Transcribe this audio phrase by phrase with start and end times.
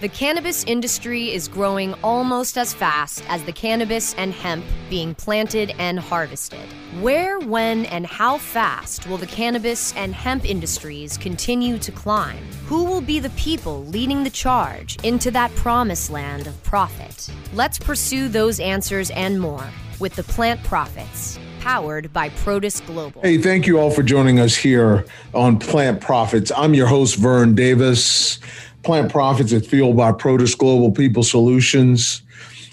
[0.00, 5.72] The cannabis industry is growing almost as fast as the cannabis and hemp being planted
[5.78, 6.66] and harvested.
[7.00, 12.42] Where, when, and how fast will the cannabis and hemp industries continue to climb?
[12.66, 17.30] Who will be the people leading the charge into that promised land of profit?
[17.54, 19.64] Let's pursue those answers and more
[20.00, 23.22] with the Plant Profits powered by Protus Global.
[23.22, 26.52] Hey, thank you all for joining us here on Plant Profits.
[26.54, 28.38] I'm your host, Vern Davis.
[28.84, 32.22] Plant Profits is fueled by Protus Global People Solutions.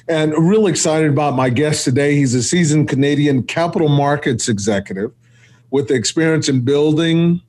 [0.08, 2.16] And really excited about my guest today.
[2.16, 5.14] He's a seasoned Canadian capital markets executive
[5.70, 7.42] with experience in building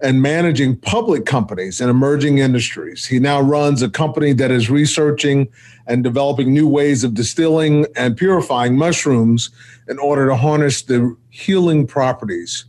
[0.00, 3.06] and managing public companies and emerging industries.
[3.06, 5.48] He now runs a company that is researching
[5.86, 9.50] and developing new ways of distilling and purifying mushrooms
[9.88, 12.66] in order to harness the healing properties.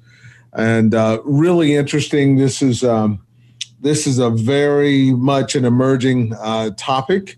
[0.54, 2.38] And uh, really interesting.
[2.38, 3.22] This is um,
[3.80, 7.38] this is a very much an emerging uh, topic,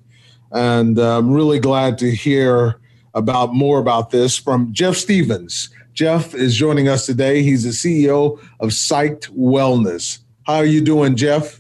[0.52, 2.80] and uh, I'm really glad to hear
[3.14, 5.70] about more about this from Jeff Stevens.
[5.94, 7.44] Jeff is joining us today.
[7.44, 10.20] He's the CEO of Psyched Wellness.
[10.44, 11.60] How are you doing, Jeff?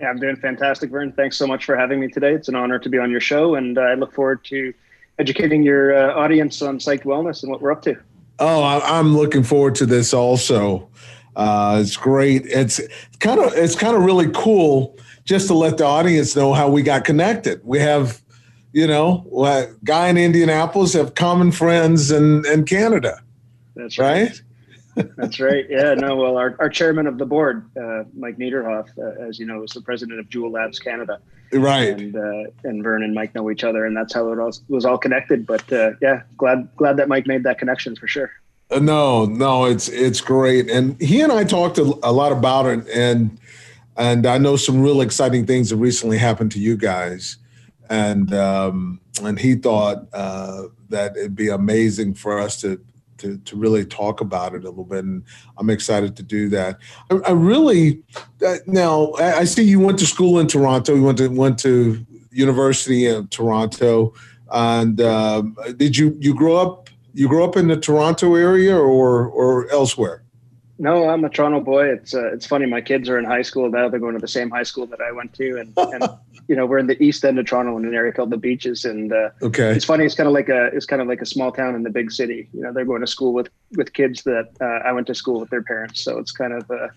[0.00, 1.12] Yeah, I'm doing fantastic, Vern.
[1.12, 2.32] Thanks so much for having me today.
[2.32, 4.74] It's an honor to be on your show, and uh, I look forward to
[5.18, 7.96] educating your uh, audience on Psyched Wellness and what we're up to.
[8.40, 10.88] Oh, I'm looking forward to this also.
[11.38, 12.44] Uh, it's great.
[12.46, 12.80] It's
[13.20, 16.82] kind of it's kind of really cool just to let the audience know how we
[16.82, 17.60] got connected.
[17.62, 18.20] We have,
[18.72, 19.24] you know,
[19.84, 23.22] guy in Indianapolis have common friends in, in Canada.
[23.76, 24.40] That's right.
[24.96, 25.10] right?
[25.16, 25.64] That's right.
[25.70, 25.94] Yeah.
[25.94, 26.16] No.
[26.16, 29.70] Well, our, our chairman of the board, uh, Mike Niederhoff, uh, as you know, is
[29.70, 31.20] the president of Juul Labs Canada.
[31.52, 31.90] Right.
[31.90, 34.84] And uh, and Vern and Mike know each other, and that's how it all, was
[34.84, 35.46] all connected.
[35.46, 38.32] But uh, yeah, glad glad that Mike made that connection for sure.
[38.70, 42.86] No, no, it's it's great, and he and I talked a, a lot about it,
[42.88, 43.40] and
[43.96, 47.38] and I know some real exciting things that recently happened to you guys,
[47.88, 52.78] and um, and he thought uh, that it'd be amazing for us to
[53.18, 55.24] to to really talk about it a little bit, and
[55.56, 56.78] I'm excited to do that.
[57.10, 58.02] I, I really
[58.46, 60.94] uh, now I see you went to school in Toronto.
[60.94, 64.12] You went to went to University in Toronto,
[64.52, 69.26] and um, did you you grow up you grew up in the Toronto area or
[69.26, 70.24] or elsewhere?
[70.80, 71.88] No, I'm a Toronto boy.
[71.88, 72.66] It's uh, it's funny.
[72.66, 73.88] My kids are in high school now.
[73.88, 76.04] They're going to the same high school that I went to, and, and
[76.48, 78.84] you know we're in the east end of Toronto in an area called the Beaches.
[78.84, 80.04] And uh, okay, it's funny.
[80.04, 82.12] It's kind of like a it's kind of like a small town in the big
[82.12, 82.48] city.
[82.52, 85.40] You know, they're going to school with with kids that uh, I went to school
[85.40, 86.04] with their parents.
[86.04, 86.88] So it's kind of uh,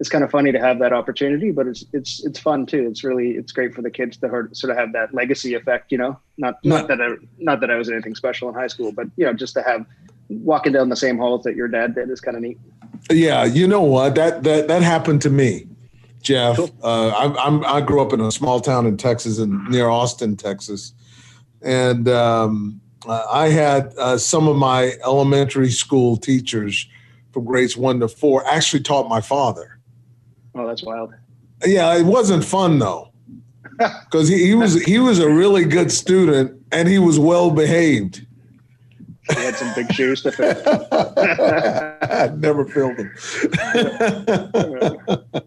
[0.00, 2.86] it's kind of funny to have that opportunity, but it's it's it's fun too.
[2.88, 5.90] It's really it's great for the kids to sort of have that legacy effect.
[5.90, 8.92] You know, not not that I, not that I was anything special in high school,
[8.92, 9.84] but you know, just to have
[10.28, 12.58] walking down the same halls that your dad did is kind of neat.
[13.10, 15.66] Yeah, you know what that that that happened to me,
[16.22, 16.56] Jeff.
[16.56, 16.70] Cool.
[16.82, 20.36] Uh, I, I'm I grew up in a small town in Texas, and near Austin,
[20.36, 20.92] Texas,
[21.60, 26.88] and um, I had uh, some of my elementary school teachers
[27.32, 29.77] from grades one to four actually taught my father.
[30.58, 31.14] Oh, that's wild.
[31.64, 33.12] Yeah, it wasn't fun though,
[33.78, 38.26] because he, he was he was a really good student and he was well behaved.
[39.28, 40.56] He had some big shoes to fill.
[40.90, 43.12] I never filled them.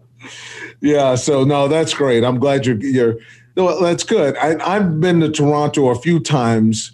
[0.80, 2.24] yeah, so no, that's great.
[2.24, 3.16] I'm glad you're you're.
[3.54, 4.34] No, that's good.
[4.38, 6.92] I, I've been to Toronto a few times,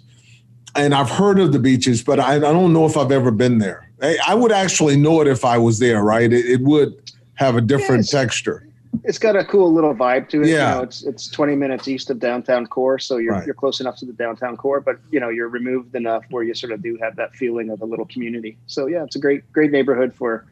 [0.75, 3.59] and I've heard of the beaches, but I, I don't know if I've ever been
[3.59, 3.89] there.
[4.01, 6.03] I, I would actually know it if I was there.
[6.03, 6.33] Right?
[6.33, 8.67] It, it would have a different texture.
[9.05, 10.47] It's got a cool little vibe to it.
[10.47, 10.71] Yeah.
[10.71, 13.45] You know, it's it's 20 minutes east of downtown core, so you're right.
[13.45, 16.53] you're close enough to the downtown core, but you know, you're removed enough where you
[16.53, 18.57] sort of do have that feeling of a little community.
[18.67, 20.45] So yeah, it's a great great neighborhood for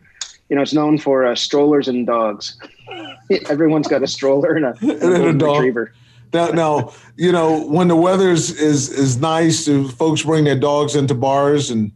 [0.50, 2.58] you know, it's known for uh, strollers and dogs.
[3.50, 5.58] Everyone's got a stroller and a, and a dog.
[5.58, 5.94] retriever.
[6.34, 11.16] Now, now, you know, when the weather is is nice, folks bring their dogs into
[11.16, 11.92] bars and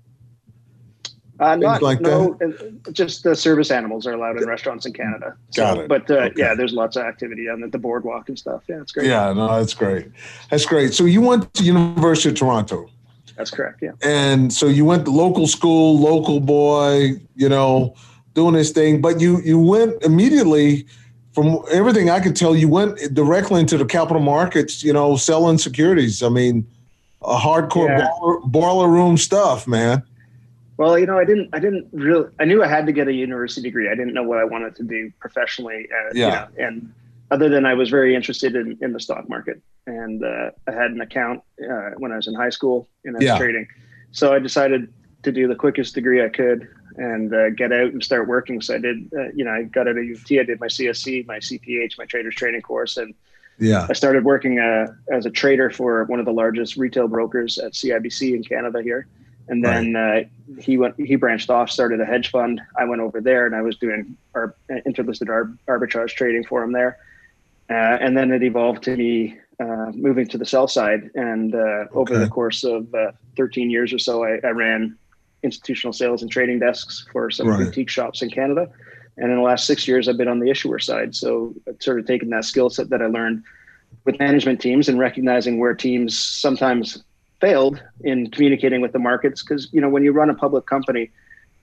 [1.41, 2.93] uh, not like no, that?
[2.93, 5.35] just the service animals are allowed in restaurants in Canada.
[5.49, 5.87] So, Got it.
[5.89, 6.33] But uh, okay.
[6.37, 8.61] yeah, there's lots of activity on the, the boardwalk and stuff.
[8.69, 9.07] Yeah, it's great.
[9.07, 10.07] Yeah, no, that's great.
[10.51, 10.93] That's great.
[10.93, 12.89] So you went to University of Toronto.
[13.35, 13.81] That's correct.
[13.81, 13.91] Yeah.
[14.03, 17.95] And so you went to local school, local boy, you know,
[18.35, 20.85] doing this thing, but you you went immediately.
[21.33, 25.57] From everything I could tell, you went directly into the capital markets, you know, selling
[25.57, 26.21] securities.
[26.21, 26.67] I mean,
[27.21, 28.09] a hardcore yeah.
[28.19, 30.03] boiler, boiler room stuff, man.
[30.81, 31.49] Well, you know, I didn't.
[31.53, 32.27] I didn't really.
[32.39, 33.87] I knew I had to get a university degree.
[33.87, 35.87] I didn't know what I wanted to do professionally.
[35.93, 36.25] Uh, yeah.
[36.25, 36.93] You know, and
[37.29, 40.89] other than I was very interested in, in the stock market, and uh, I had
[40.89, 43.37] an account uh, when I was in high school and I was yeah.
[43.37, 43.67] trading.
[44.11, 44.91] So I decided
[45.21, 46.67] to do the quickest degree I could
[46.97, 48.59] and uh, get out and start working.
[48.59, 49.07] So I did.
[49.15, 50.31] Uh, you know, I got out of UT.
[50.31, 53.13] I did my CSC, my CPH, my traders training course, and
[53.59, 53.85] Yeah.
[53.87, 57.73] I started working uh, as a trader for one of the largest retail brokers at
[57.73, 59.05] CIBC in Canada here.
[59.47, 60.25] And then right.
[60.25, 62.61] uh, he went, he branched off, started a hedge fund.
[62.77, 65.27] I went over there and I was doing our interlisted
[65.67, 66.97] arbitrage trading for him there.
[67.69, 71.09] Uh, and then it evolved to me uh, moving to the sell side.
[71.15, 71.89] And uh, okay.
[71.93, 74.97] over the course of uh, 13 years or so, I, I, ran
[75.43, 77.59] institutional sales and trading desks for some right.
[77.59, 78.69] boutique shops in Canada.
[79.17, 81.15] And in the last six years, I've been on the issuer side.
[81.15, 83.43] So I've sort of taken that skill set that I learned
[84.05, 87.03] with management teams and recognizing where teams sometimes
[87.41, 89.43] failed in communicating with the markets.
[89.43, 91.11] Because you know, when you run a public company,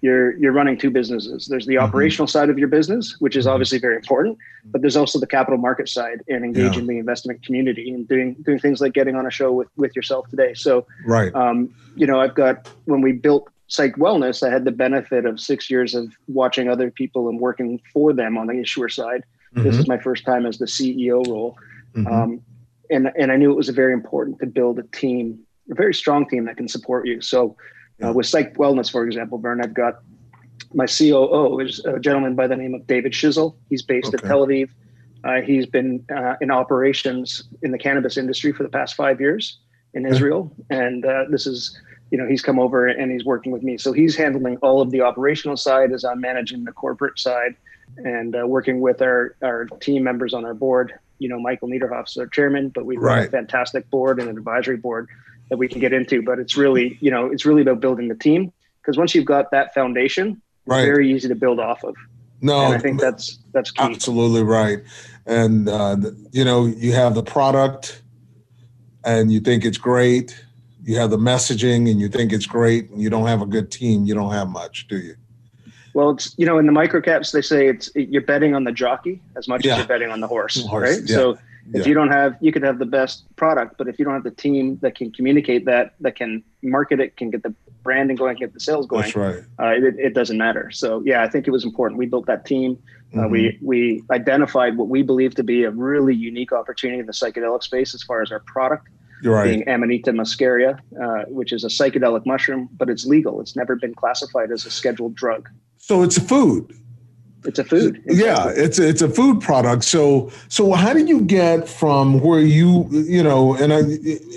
[0.01, 1.47] you're you're running two businesses.
[1.47, 1.85] There's the mm-hmm.
[1.85, 3.55] operational side of your business, which is mm-hmm.
[3.55, 6.89] obviously very important, but there's also the capital market side and engaging yeah.
[6.89, 10.29] the investment community and doing doing things like getting on a show with with yourself
[10.29, 10.55] today.
[10.55, 14.73] So, right, um, you know, I've got when we built Psych Wellness, I had the
[14.73, 18.89] benefit of six years of watching other people and working for them on the issuer
[18.89, 19.25] side.
[19.55, 19.65] Mm-hmm.
[19.65, 21.59] This is my first time as the CEO role,
[21.95, 22.07] mm-hmm.
[22.07, 22.43] um,
[22.89, 26.29] and and I knew it was very important to build a team, a very strong
[26.29, 27.21] team that can support you.
[27.21, 27.57] So
[28.05, 30.03] uh, with Psych Wellness, for example, Vern, I've got
[30.75, 33.55] my COO is a gentleman by the name of David Shizzle.
[33.71, 34.17] He's based okay.
[34.19, 34.71] at Tel Aviv.
[35.25, 39.59] Uh, he's been uh, in operations in the cannabis industry for the past five years
[39.95, 41.77] in Israel, and uh, this is,
[42.11, 43.79] you know, he's come over and he's working with me.
[43.79, 47.57] So he's handling all of the operational side as I'm managing the corporate side
[47.97, 50.93] and uh, working with our our team members on our board.
[51.19, 53.23] You know, Michael Niederhoff's our chairman, but we've right.
[53.23, 55.09] got a fantastic board and an advisory board
[55.51, 56.23] that we can get into.
[56.23, 59.51] But it's really, you know, it's really about building the team because once you've got
[59.51, 60.85] that foundation, right.
[60.85, 61.95] very easy to build off of.
[62.41, 63.83] No, and I think that's that's key.
[63.83, 64.79] Absolutely right.
[65.27, 65.97] And uh,
[66.31, 68.03] you know, you have the product,
[69.05, 70.45] and you think it's great.
[70.85, 72.91] You have the messaging, and you think it's great.
[72.91, 74.05] And you don't have a good team.
[74.05, 75.17] You don't have much, do you?
[75.95, 79.21] Well, it's you know in the microcaps they say it's you're betting on the jockey
[79.37, 79.73] as much yeah.
[79.73, 81.09] as you're betting on the horse, horse right?
[81.09, 81.17] Yeah.
[81.17, 81.39] So
[81.75, 81.89] if yeah.
[81.89, 84.31] you don't have you could have the best product but if you don't have the
[84.31, 88.53] team that can communicate that that can market it can get the branding going get
[88.55, 89.45] the sales going that's right.
[89.61, 90.71] uh, it, it, doesn't matter.
[90.71, 91.99] So yeah i think it was important.
[91.99, 92.79] We built that team.
[93.15, 93.33] Uh, mm-hmm.
[93.33, 97.63] we we identified what we believe to be a really unique opportunity in the psychedelic
[97.63, 98.89] space as far as our product
[99.23, 99.45] You're right.
[99.45, 103.41] being amanita muscaria uh, which is a psychedelic mushroom but it's legal.
[103.41, 105.49] It's never been classified as a scheduled drug.
[105.79, 106.78] So it's a food
[107.45, 108.03] it's a food.
[108.07, 109.85] Yeah, it's a, it's a food product.
[109.85, 113.79] So so how did you get from where you you know and I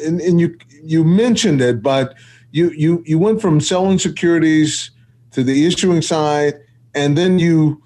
[0.06, 2.15] and, and you you mentioned it, but
[2.51, 4.92] you you you went from selling securities
[5.31, 6.59] to the issuing side,
[6.94, 7.81] and then you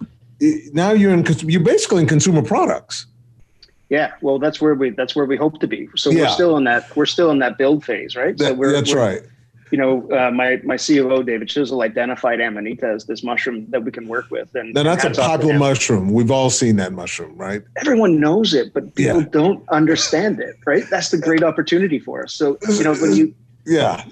[0.74, 3.06] now you're in you're basically in consumer products.
[3.90, 5.88] Yeah, well, that's where we that's where we hope to be.
[5.96, 6.24] So yeah.
[6.24, 8.38] we're still in that we're still in that build phase, right?
[8.38, 9.22] That, so we're, that's we're, right
[9.72, 13.92] you know, uh, my my COO David Shizzle identified Amanita as this mushroom that we
[13.92, 14.54] can work with.
[14.56, 16.14] And now that's a popular mushroom.
[16.14, 17.64] We've all seen that mushroom, right?
[17.78, 19.28] Everyone knows it, but people yeah.
[19.32, 20.84] don't understand it, right?
[20.90, 22.34] That's the great opportunity for us.
[22.34, 23.34] So you know, when you
[23.66, 24.06] yeah.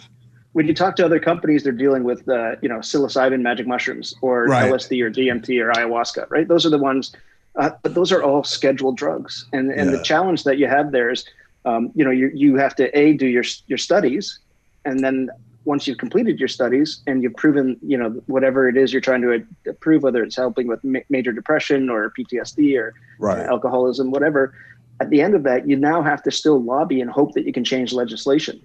[0.54, 4.14] When you talk to other companies, they're dealing with, uh, you know, psilocybin magic mushrooms
[4.22, 4.72] or right.
[4.72, 6.48] LSD or DMT or ayahuasca, right?
[6.48, 7.12] Those are the ones,
[7.56, 9.48] uh, but those are all scheduled drugs.
[9.52, 9.98] And and yeah.
[9.98, 11.26] the challenge that you have there is,
[11.66, 14.40] um, you know, you you have to a do your your studies,
[14.86, 15.30] and then
[15.66, 19.22] once you've completed your studies and you've proven, you know, whatever it is you're trying
[19.22, 23.40] to prove, whether it's helping with ma- major depression or PTSD or right.
[23.40, 24.54] uh, alcoholism, whatever,
[25.00, 27.54] at the end of that, you now have to still lobby and hope that you
[27.54, 28.62] can change legislation.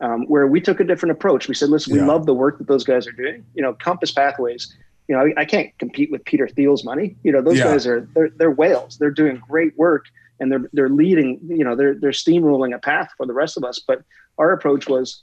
[0.00, 1.46] Um, where we took a different approach.
[1.46, 2.02] We said, listen, yeah.
[2.02, 3.44] we love the work that those guys are doing.
[3.54, 4.74] You know, Compass Pathways.
[5.06, 7.14] You know, I, I can't compete with Peter Thiel's money.
[7.22, 7.64] You know, those yeah.
[7.64, 8.98] guys are they're, they're whales.
[8.98, 10.06] They're doing great work
[10.40, 11.38] and they're they're leading.
[11.46, 13.78] You know, they're they're steamrolling a path for the rest of us.
[13.78, 14.02] But
[14.38, 15.22] our approach was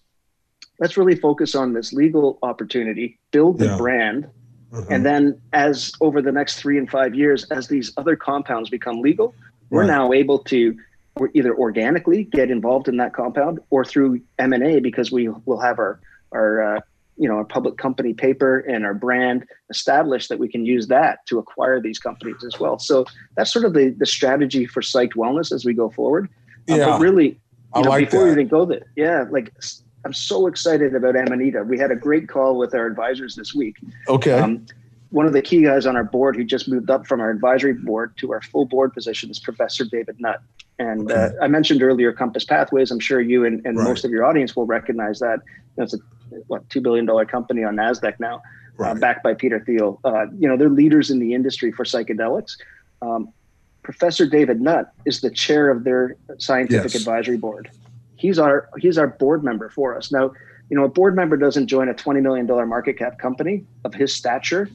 [0.80, 3.78] let's really focus on this legal opportunity, build the yeah.
[3.78, 4.28] brand.
[4.72, 4.94] Mm-hmm.
[4.94, 9.02] And then as over the next three and five years, as these other compounds become
[9.02, 9.34] legal,
[9.70, 9.88] we're right.
[9.88, 10.78] now able to
[11.34, 16.00] either organically get involved in that compound or through M&A because we will have our,
[16.32, 16.80] our, uh,
[17.18, 21.26] you know, our public company paper and our brand established that we can use that
[21.26, 22.80] to acquire these companies as well.
[22.80, 23.06] So
[23.36, 26.30] that's sort of the, the strategy for Psych Wellness as we go forward.
[26.70, 26.86] Uh, yeah.
[26.86, 27.40] but really,
[27.76, 28.26] you know, like before that.
[28.28, 29.52] we even go there, yeah, like
[30.06, 31.64] I'm so excited about Amanita.
[31.64, 33.78] We had a great call with our advisors this week.
[34.08, 34.32] Okay.
[34.32, 34.66] Um,
[35.12, 37.74] one of the key guys on our board who just moved up from our advisory
[37.74, 40.42] board to our full board position is Professor David Nutt.
[40.78, 41.36] And okay.
[41.36, 42.92] uh, I mentioned earlier Compass Pathways.
[42.92, 43.84] I'm sure you and, and right.
[43.84, 45.40] most of your audience will recognize that.
[45.78, 45.98] It's a
[46.48, 48.40] what two billion dollar company on Nasdaq now, uh,
[48.78, 48.92] right.
[48.92, 50.00] uh, backed by Peter Thiel.
[50.04, 52.58] Uh, you know they're leaders in the industry for psychedelics.
[53.02, 53.34] Um,
[53.82, 57.02] Professor David Nutt is the chair of their scientific yes.
[57.02, 57.72] advisory board
[58.20, 60.12] he's our he's our board member for us.
[60.12, 60.32] Now,
[60.70, 63.94] you know, a board member doesn't join a twenty million dollar market cap company of
[63.94, 64.70] his stature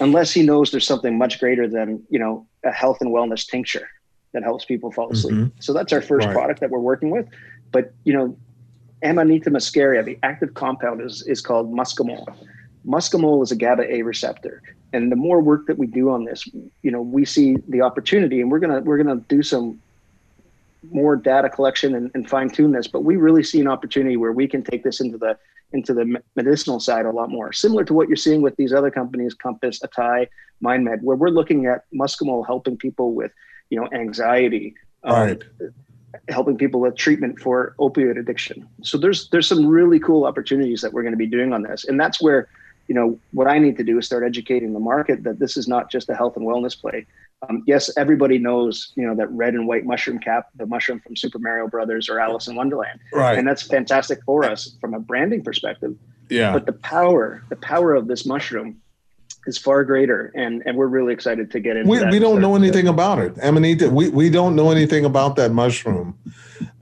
[0.00, 3.88] unless he knows there's something much greater than you know a health and wellness tincture.
[4.32, 5.36] that helps people fall asleep.
[5.36, 5.60] Mm-hmm.
[5.60, 6.34] So that's our first right.
[6.34, 7.26] product that we're working with.
[7.70, 8.36] But you know,
[9.02, 12.26] Amanita muscaria, the active compound is is called muscimol.
[12.86, 14.60] Muscimol is a GABA A receptor,
[14.92, 16.46] and the more work that we do on this,
[16.82, 19.80] you know, we see the opportunity, and we're gonna we're gonna do some
[20.90, 22.86] more data collection and, and fine tune this.
[22.86, 25.38] But we really see an opportunity where we can take this into the
[25.72, 28.92] into the medicinal side a lot more, similar to what you're seeing with these other
[28.92, 30.28] companies, Compass, Atai,
[30.62, 33.32] MindMed, where we're looking at muscimol helping people with,
[33.70, 35.42] you know, anxiety, um, right.
[35.60, 35.74] Um,
[36.28, 38.68] helping people with treatment for opioid addiction.
[38.82, 41.84] So there's there's some really cool opportunities that we're going to be doing on this,
[41.84, 42.48] and that's where,
[42.86, 45.66] you know, what I need to do is start educating the market that this is
[45.66, 47.04] not just a health and wellness play.
[47.48, 51.16] Um, yes, everybody knows, you know, that red and white mushroom cap, the mushroom from
[51.16, 53.38] Super Mario Brothers or Alice in Wonderland, right?
[53.38, 55.94] And that's fantastic for us from a branding perspective.
[56.30, 56.52] Yeah.
[56.52, 58.80] But the power, the power of this mushroom
[59.46, 61.90] is far greater, and and we're really excited to get into.
[61.90, 63.34] We, we don't know anything about it.
[63.42, 66.18] Amanita, we we don't know anything about that mushroom,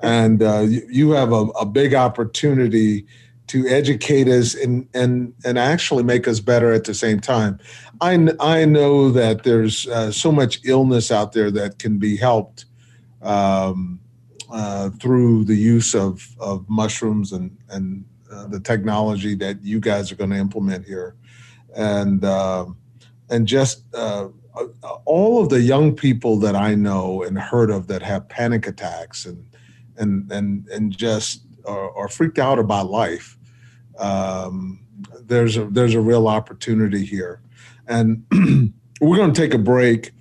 [0.00, 3.06] and uh, you, you have a, a big opportunity
[3.52, 7.58] to educate us and and and actually make us better at the same time.
[8.00, 12.64] I I know that there's uh, so much illness out there that can be helped
[13.20, 14.00] um,
[14.50, 20.10] uh, through the use of of mushrooms and and uh, the technology that you guys
[20.10, 21.14] are going to implement here
[21.76, 22.64] and uh,
[23.28, 24.28] and just uh,
[25.04, 29.26] all of the young people that I know and heard of that have panic attacks
[29.26, 29.44] and
[29.98, 33.36] and and and just are, are freaked out about life.
[34.02, 34.80] Um,
[35.20, 37.40] there's a there's a real opportunity here,
[37.86, 38.24] and
[39.00, 40.12] we're going to take a break.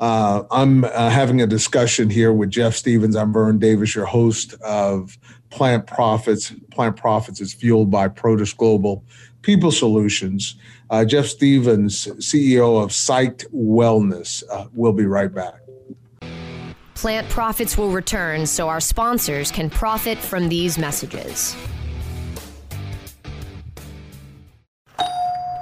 [0.00, 3.14] Uh, I'm uh, having a discussion here with Jeff Stevens.
[3.14, 5.16] I'm Vern Davis, your host of
[5.50, 6.52] Plant Profits.
[6.70, 9.04] Plant Profits is fueled by Protus Global
[9.42, 10.56] People Solutions.
[10.88, 14.42] Uh, Jeff Stevens, CEO of Psyched Wellness.
[14.50, 15.60] Uh, we'll be right back.
[16.94, 21.56] Plant profits will return so our sponsors can profit from these messages.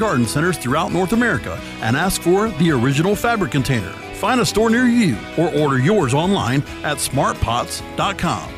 [0.00, 3.92] garden centers throughout North America and ask for the original fabric container.
[4.14, 8.54] Find a store near you or order yours online at smartpots.com.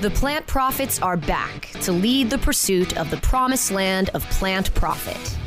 [0.00, 4.74] The plant profits are back to lead the pursuit of the promised land of plant
[4.74, 5.38] profit.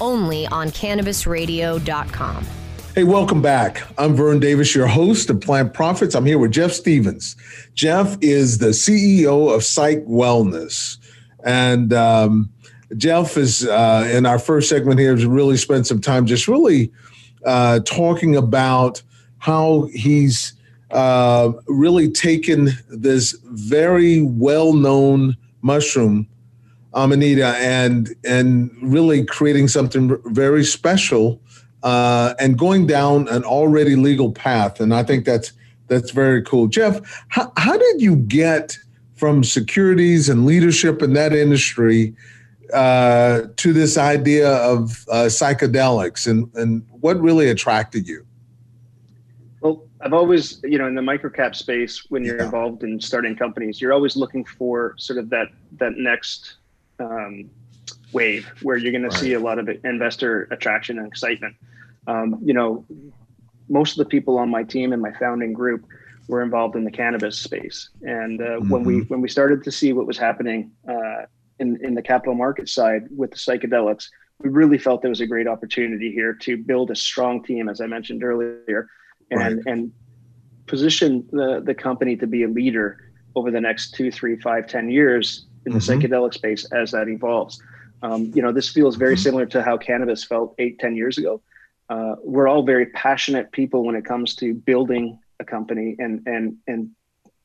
[0.00, 2.46] Only on cannabisradio.com.
[2.94, 3.82] Hey, welcome back.
[3.98, 6.14] I'm Vern Davis, your host of Plant Profits.
[6.14, 7.36] I'm here with Jeff Stevens.
[7.74, 10.98] Jeff is the CEO of Psych Wellness.
[11.44, 12.50] And um,
[12.96, 16.90] Jeff is uh, in our first segment here has really spent some time just really
[17.44, 19.02] uh, talking about
[19.38, 20.54] how he's
[20.90, 26.26] uh, really taken this very well-known mushroom
[26.94, 31.40] amanita and and really creating something very special
[31.82, 34.80] uh, and going down an already legal path.
[34.80, 35.52] And i think that's
[35.88, 36.66] that's very cool.
[36.66, 38.78] Jeff how, how did you get
[39.18, 42.14] from securities and leadership in that industry
[42.72, 48.24] uh, to this idea of uh, psychedelics and, and what really attracted you?
[49.60, 52.44] Well, I've always, you know, in the microcap space, when you're yeah.
[52.44, 55.48] involved in starting companies, you're always looking for sort of that
[55.78, 56.56] that next
[57.00, 57.50] um,
[58.12, 59.12] wave where you're going right.
[59.12, 61.56] to see a lot of investor attraction and excitement.
[62.06, 62.84] Um, you know,
[63.68, 65.84] most of the people on my team and my founding group
[66.28, 67.88] were involved in the cannabis space.
[68.02, 68.68] And uh, mm-hmm.
[68.68, 69.12] when we mm-hmm.
[69.12, 71.22] when we started to see what was happening uh,
[71.58, 74.08] in in the capital market side with the psychedelics,
[74.40, 77.80] we really felt there was a great opportunity here to build a strong team, as
[77.80, 78.88] I mentioned earlier,
[79.30, 79.66] and right.
[79.66, 79.92] and
[80.66, 84.90] position the the company to be a leader over the next two, three, five, ten
[84.90, 86.00] years in the mm-hmm.
[86.00, 87.60] psychedelic space as that evolves.
[88.02, 89.22] Um, you know, this feels very mm-hmm.
[89.22, 91.40] similar to how cannabis felt eight, ten years ago.
[91.88, 96.56] Uh, we're all very passionate people when it comes to building a company and and
[96.66, 96.90] and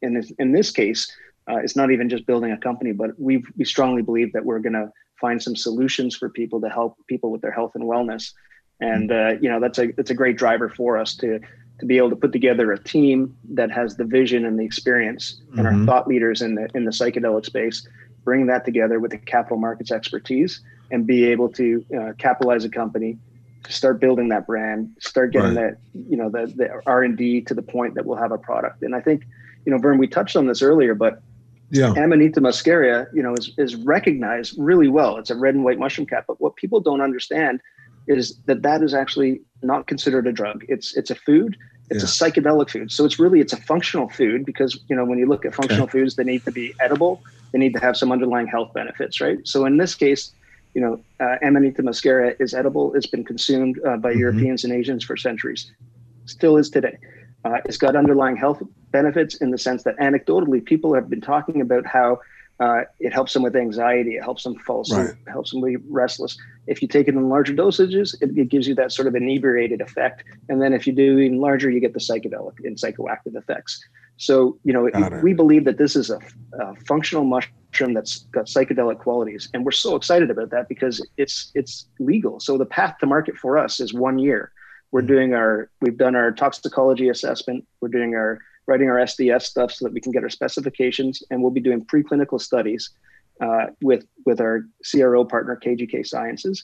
[0.02, 1.12] in this in this case
[1.50, 4.60] uh, it's not even just building a company but we we strongly believe that we're
[4.60, 8.32] going to find some solutions for people to help people with their health and wellness
[8.80, 11.40] and uh, you know that's a that's a great driver for us to
[11.80, 15.42] to be able to put together a team that has the vision and the experience
[15.58, 15.80] and Mhm.
[15.80, 17.88] our thought leaders in the in the psychedelic space,
[18.24, 22.70] bring that together with the capital markets expertise and be able to uh, capitalize a
[22.70, 23.18] company
[23.70, 25.74] start building that brand, start getting Right.
[25.74, 25.78] that
[26.10, 28.82] you know the the R and D to the point that we'll have a product.
[28.82, 29.24] And I think
[29.66, 31.22] you know, Vern, we touched on this earlier, but
[31.72, 31.94] Yeah.
[31.96, 35.18] Amanita muscaria, you know, is, is recognized really well.
[35.18, 37.62] It's a red and white mushroom cap, but what people don't understand
[38.08, 40.64] is that that is actually not considered a drug.
[40.68, 41.58] It's it's a food.
[41.90, 42.92] It's a psychedelic food.
[42.92, 45.88] So it's really it's a functional food because you know when you look at functional
[45.88, 47.22] foods, they need to be edible.
[47.52, 49.38] They need to have some underlying health benefits, right?
[49.46, 50.34] So in this case,
[50.74, 52.94] you know, uh, Amanita muscaria is edible.
[52.96, 54.20] It's been consumed uh, by Mhm.
[54.20, 55.72] Europeans and Asians for centuries.
[56.26, 56.98] Still is today.
[57.46, 58.62] Uh, it's got underlying health
[58.92, 62.20] benefits in the sense that anecdotally, people have been talking about how
[62.64, 65.16] uh, it helps them with anxiety, it helps them fall asleep, Right.
[65.28, 66.34] it helps them be restless.
[66.74, 69.82] If you take it in larger dosages, it, it gives you that sort of inebriated
[69.88, 70.18] effect.
[70.50, 73.74] And then if you do even larger, you get the psychedelic and psychoactive effects.
[74.18, 74.34] So,
[74.68, 75.24] you know, it.
[75.26, 76.20] we believe that this is a,
[76.64, 79.50] a functional mushroom that's got psychedelic qualities.
[79.54, 82.40] And we're so excited about that because it's it's legal.
[82.40, 84.52] So the path to market for us is one year.
[84.92, 85.14] We're Mhm.
[85.14, 87.60] doing our, we've done our toxicology assessment.
[87.82, 91.24] We're doing our, writing our SDS stuff so that we can get our specifications.
[91.30, 92.90] And we'll be doing preclinical studies
[93.42, 96.64] uh, with, with our CRO partner, KGK Sciences.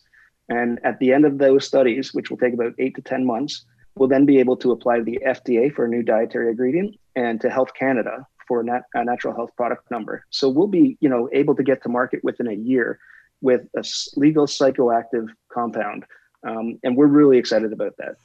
[0.49, 3.65] And at the end of those studies, which will take about eight to 10 months,
[3.95, 7.39] we'll then be able to apply to the FDA for a new dietary ingredient and
[7.41, 10.25] to Health Canada for a, nat- a natural health product number.
[10.31, 12.99] So we'll be, you know, able to get to market within a year
[13.41, 13.83] with a
[14.15, 16.05] legal psychoactive compound.
[16.47, 18.15] Um, and we're really excited about that.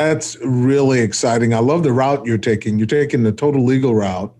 [0.00, 1.52] That's really exciting.
[1.52, 2.78] I love the route you're taking.
[2.78, 4.34] You're taking the total legal route,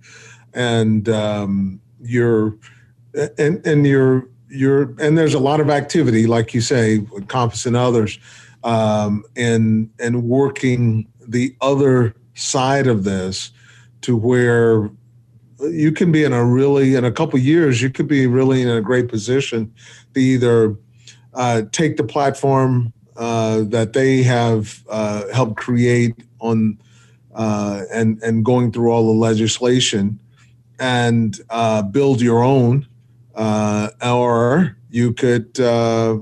[0.54, 2.56] and um, you're
[3.36, 7.66] and and you're you're and there's a lot of activity, like you say, with Compass
[7.66, 8.18] and others,
[8.64, 13.52] um, and and working the other side of this
[14.00, 14.88] to where
[15.60, 18.68] you can be in a really in a couple years you could be really in
[18.70, 19.70] a great position
[20.14, 20.74] to either
[21.34, 26.78] uh, take the platform uh, that they have uh, helped create on
[27.34, 30.18] uh, and and going through all the legislation
[30.78, 32.88] and uh, build your own,
[33.34, 36.16] uh, or you could uh,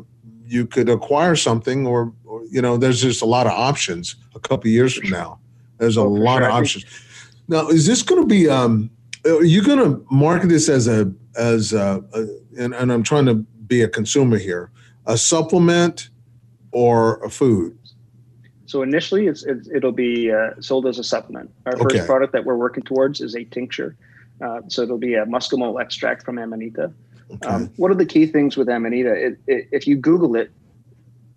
[0.44, 4.16] you could acquire something, or, or you know, there's just a lot of options.
[4.34, 5.38] A couple years from now,
[5.78, 6.84] there's a Oh, lot of options.
[7.46, 8.48] Now, is this going to be?
[8.48, 8.90] Um,
[9.24, 12.26] are you going to market this as a as a, a
[12.58, 14.72] and, and I'm trying to be a consumer here,
[15.06, 16.10] a supplement
[16.72, 17.76] or a food?
[18.66, 21.50] So initially, it's, it's it'll be uh, sold as a supplement.
[21.66, 21.82] Our Okay.
[21.84, 23.96] first product that we're working towards is a tincture.
[24.44, 26.92] Uh, so it'll be a muscimol extract from Amanita.
[27.30, 27.46] Okay.
[27.48, 30.50] Um, one of the key things with Amanita, it, it, if you Google it,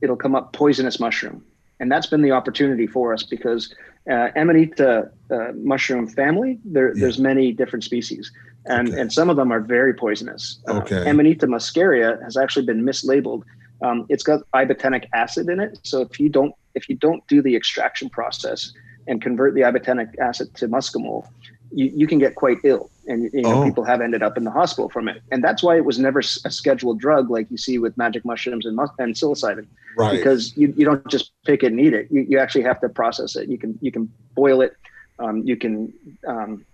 [0.02, 1.44] it'll come up poisonous mushroom,
[1.80, 3.74] and that's been the opportunity for us because
[4.10, 7.02] uh, Amanita uh, mushroom family, there, Yeah.
[7.02, 8.32] there's many different species,
[8.65, 9.00] and Okay.
[9.00, 10.60] and some of them are very poisonous.
[10.67, 11.10] Uh, Okay.
[11.10, 13.44] Amanita muscaria has actually been mislabeled.
[13.82, 17.41] Um, it's got ibotenic acid in it, so if you don't if you don't do
[17.41, 18.72] the extraction process
[19.08, 21.28] and convert the ibotenic acid to muscimol,
[21.74, 23.65] you, you can get quite ill, and you know Oh.
[23.65, 25.22] people have ended up in the hospital from it.
[25.32, 28.65] And that's why it was never a scheduled drug like you see with magic mushrooms
[28.65, 29.65] and, mus- and psilocybin,
[29.98, 30.12] right.
[30.12, 32.08] because you, you don't just pick it and eat it.
[32.12, 33.50] You, you actually have to process it.
[33.50, 34.76] You can you can boil it,
[35.20, 35.94] um, you can
[36.28, 36.65] um,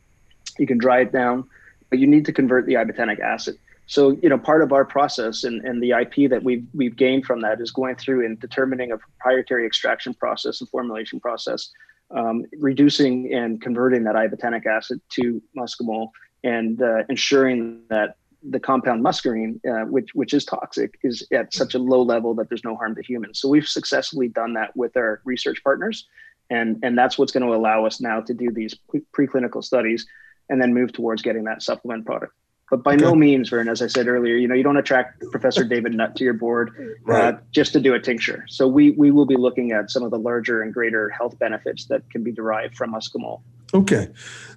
[0.59, 1.47] you can dry it down,
[1.89, 3.57] but you need to convert the ibotenic acid.
[3.87, 7.25] So you know part of our process and, and the IP that we've we've gained
[7.25, 11.71] from that is going through and determining a proprietary extraction process and formulation process,
[12.11, 16.11] um, reducing and converting that ibotenic acid to muscimol
[16.43, 21.73] and uh, ensuring that the compound muscarine, uh, which which is toxic, is at such
[21.73, 23.39] a low level that there's no harm to humans.
[23.39, 26.07] So we've successfully done that with our research partners,
[26.49, 30.05] and and that's what's going to allow us now to do these pre- preclinical studies
[30.49, 32.33] and then move towards getting that supplement product.
[32.69, 35.63] But by no means, Vern, as I said earlier, you know, you don't attract Professor
[35.63, 37.33] David Nutt to your board Right.
[37.35, 38.43] uh, just to do a tincture.
[38.49, 41.85] So we we will be looking at some of the larger and greater health benefits
[41.85, 43.41] that can be derived from muscimol.
[43.73, 44.09] Okay.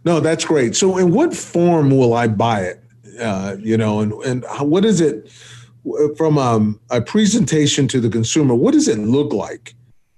[0.05, 0.75] No, that's great.
[0.75, 2.83] So, in what form will I buy it?
[3.20, 5.31] Uh, you know, and and how- what is it
[6.16, 8.55] from um, a presentation to the consumer?
[8.57, 9.75] What does it look like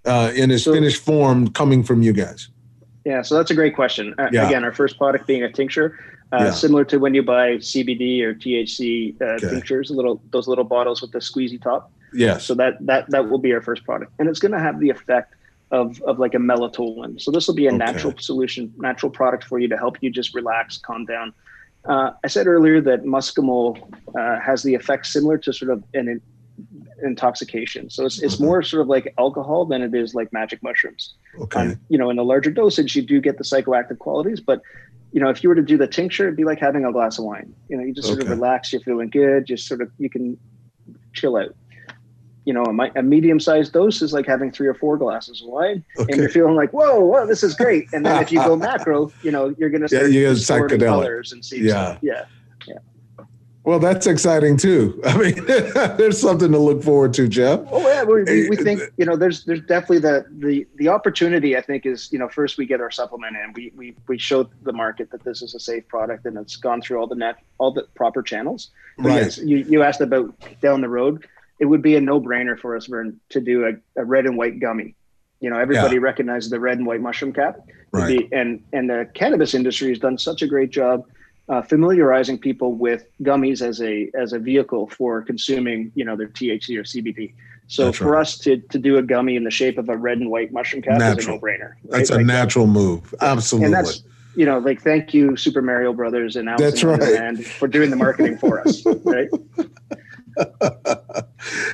[0.07, 2.48] uh, in its So- finished form coming from you guys?
[3.05, 4.14] Yeah, so that's a great question.
[4.18, 4.46] Uh, Yeah.
[4.46, 5.98] Again, our first product being a tincture,
[6.33, 6.51] uh, Yeah.
[6.51, 9.49] similar to when you buy CBD or THC uh, Okay.
[9.51, 11.92] tinctures, little those little bottles with the squeezy top.
[12.14, 12.38] Yeah.
[12.38, 14.90] So that that that will be our first product, and it's going to have the
[14.90, 15.35] effect
[15.71, 17.21] of of like a melatonin.
[17.21, 17.79] So this will be a Okay.
[17.79, 21.33] natural solution, natural product for you to help you just relax, calm down.
[21.88, 23.79] Uh, I said earlier that muscimol
[24.18, 26.21] uh, has the effect similar to sort of an
[27.03, 27.90] intoxication.
[27.90, 31.14] So it's it's more sort of like alcohol than it is like magic mushrooms.
[31.38, 31.61] Okay.
[31.61, 34.61] Um, you know, in a larger dosage, you do get the psychoactive qualities, but
[35.12, 37.18] you know, if you were to do the tincture, it'd be like having a glass
[37.18, 37.55] of wine.
[37.68, 40.38] You know, you just sort of relax, you're feeling good, just sort of you can
[41.12, 41.55] chill out.
[42.44, 45.85] You know, a, a medium-sized dose is like having three or four glasses of wine,
[45.96, 47.87] and you're feeling like, whoa, whoa, this is great.
[47.92, 50.87] And then if you go macro, you know, you're gonna Yeah, you get distorting psychedelic.
[50.88, 51.70] colors and see Yeah.
[51.70, 51.98] stuff.
[52.03, 52.25] Yeah.
[53.64, 55.01] Well, that's exciting too.
[55.07, 57.61] I mean, there's something to look forward to, Jeff.
[57.70, 61.57] Oh yeah, we, we, Eh, think you know there's there's definitely the the the opportunity.
[61.57, 63.53] I think is you know first we get our supplement in.
[63.53, 66.83] We we we show the market that this is a safe product and it's gone
[66.83, 68.70] through all the net all the proper channels.
[68.98, 69.22] But Right.
[69.22, 71.27] Yes, you you asked about down the road.
[71.61, 74.37] It would be a no brainer for us, Vern, to do a, a red and
[74.37, 74.96] white gummy.
[75.38, 77.61] You know, everybody recognizes the red and white mushroom cap.
[77.92, 78.18] Right.
[78.18, 81.05] be- and and the cannabis industry has done such a great job
[81.48, 86.28] uh, familiarizing people with gummies as a as a vehicle for consuming, you know, their
[86.28, 87.33] THC or CBD.
[87.66, 88.20] So That's for right.
[88.20, 90.83] us to to do a gummy in the shape of a red and white mushroom
[90.83, 91.74] cap is a no brainer.
[91.85, 93.14] That's a natural move.
[93.20, 93.66] Absolutely.
[93.66, 94.02] And that's
[94.35, 96.98] you know, like thank you, Super Mario Brothers and Alice That's right.
[96.98, 98.85] Wonderland for doing the marketing for us.
[98.87, 99.28] Right.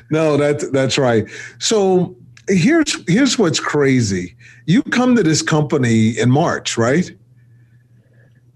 [0.09, 1.25] no, that that's right.
[1.59, 2.15] So
[2.47, 4.35] here's here's what's crazy.
[4.65, 7.11] You come to this company in March, right?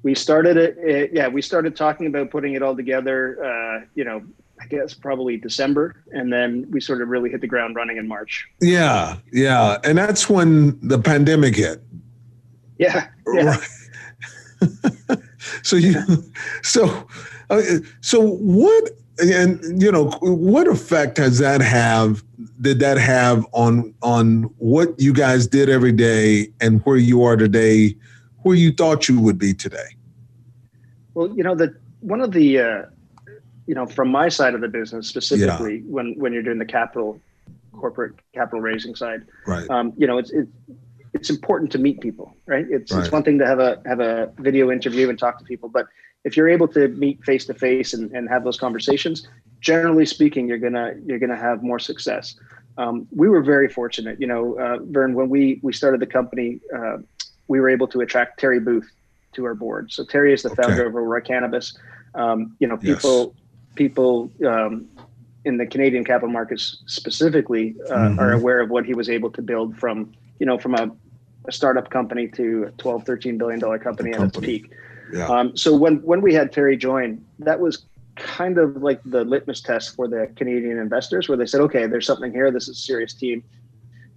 [0.03, 4.03] We started it, it yeah we started talking about putting it all together uh, you
[4.03, 4.21] know
[4.61, 8.07] i guess probably december and then we sort of really hit the ground running in
[8.07, 11.81] march Yeah, yeah, and that's when the pandemic hit.
[12.77, 13.69] yeah yeah Right.
[15.63, 15.95] so you,
[16.61, 17.07] so,
[17.49, 17.61] uh,
[18.01, 18.89] so what?
[19.19, 22.23] And you know, what effect has that have?
[22.61, 27.35] Did that have on on what you guys did every day and where you are
[27.35, 27.95] today,
[28.43, 29.89] where you thought you would be today?
[31.15, 32.81] well you know the one of the uh,
[33.67, 37.19] you know from my side of the business specifically when when you're doing the capital
[37.73, 39.69] corporate capital raising side Right.
[39.69, 40.47] um, you know it's it,
[41.13, 43.03] it's important to meet people right it's Right.
[43.03, 45.85] it's one thing to have a have a video interview and talk to people but
[46.23, 49.27] if you're able to meet face to face and and have those conversations
[49.61, 52.35] generally speaking you're gonna you're gonna have more success
[52.77, 56.59] um, we were very fortunate you know uh, vern when we we started the company
[56.77, 56.97] uh,
[57.47, 58.89] we were able to attract terry booth
[59.33, 60.61] to our board so terry is the Okay.
[60.61, 61.75] founder of aurora cannabis
[62.15, 62.95] um, you know Yes.
[63.01, 63.35] people
[63.75, 64.87] people um,
[65.45, 68.17] in the Canadian capital markets specifically uh, Mhm.
[68.19, 70.89] are aware of what he was able to build from, you know, from a,
[71.49, 74.71] a startup company to a 12, 13 billion dollar company A at its peak.
[75.11, 75.27] Yeah.
[75.27, 79.59] Um, so when, when we had Terry join, that was kind of like the litmus
[79.61, 82.49] test for the Canadian investors where they said, okay, there's something here.
[82.51, 83.43] This is a serious team.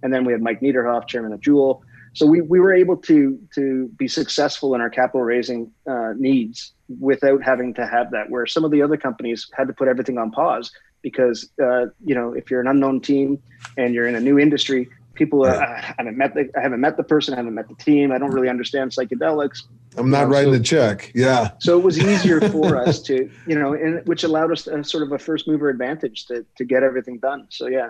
[0.03, 1.81] And then we had Mike Niederhoff, chairman of Juul.
[2.17, 6.73] So we, we were able to to be successful in our capital raising uh, needs
[6.99, 8.31] without having to have that.
[8.31, 10.71] Where some of the other companies had to put everything on pause
[11.03, 13.37] because uh, you know if you're an unknown team
[13.77, 15.69] and you're in a new industry, people are, Right.
[15.69, 18.17] I haven't met the I haven't met the person, I haven't met the team, I
[18.17, 19.65] don't really understand psychedelics.
[19.95, 21.11] I'm not you know, writing so- the check.
[21.13, 21.51] Yeah.
[21.59, 25.03] So it was easier for us to you know, and which allowed us a, sort
[25.03, 27.45] of a first mover advantage to to get everything done.
[27.49, 27.89] So yeah.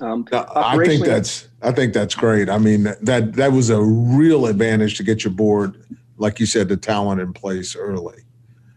[0.00, 2.48] Um, No, I think that's I think that's great.
[2.48, 5.82] I mean that that was a real advantage to get your board,
[6.18, 8.22] like you said, the talent in place early.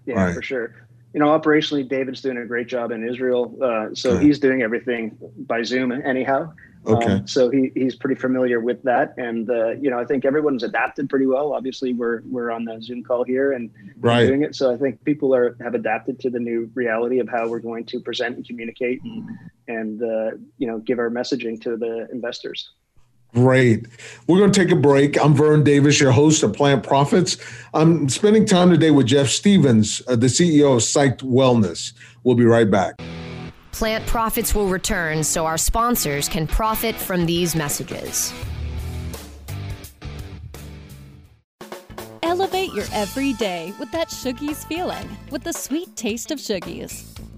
[0.06, 0.36] Yeah, Right.
[0.36, 0.76] for sure.
[1.14, 3.58] You know, operationally, David's doing a great job in Israel.
[3.62, 4.26] Uh, so Okay.
[4.26, 5.18] he's doing everything
[5.48, 6.54] by Zoom, anyhow.
[6.86, 7.12] Okay.
[7.14, 10.64] Um, so he, he's pretty familiar with that, and uh, you know, I think everyone's
[10.64, 11.52] adapted pretty well.
[11.54, 13.70] Obviously, we're we're on the Zoom call here and
[14.00, 14.26] right.
[14.26, 14.56] doing it.
[14.56, 17.84] So I think people are have adapted to the new reality of how we're going
[17.86, 19.28] to present and communicate, and
[19.70, 22.72] and uh, you know, give our messaging to the investors.
[23.36, 23.86] Great.
[24.26, 25.24] We're going to take a break.
[25.24, 27.38] I'm Vern Davis, your host of Plant Profits.
[27.76, 31.94] I'm spending time today with Jeff Stevens, uh, the CEO of Psyched Wellness.
[32.24, 32.96] We'll be right back.
[33.72, 38.34] Plant profits will return so our sponsors can profit from these messages.
[42.24, 47.19] Elevate your everyday with that Shoogies feeling with the sweet taste of Shoogies.